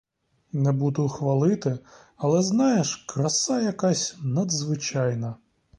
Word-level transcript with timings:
Не 0.53 0.71
буду 0.71 1.07
хвалити, 1.09 1.79
але, 2.17 2.41
знаєш, 2.43 2.95
краса 3.07 3.61
якась 3.61 4.17
надзвичайна. 4.23 5.35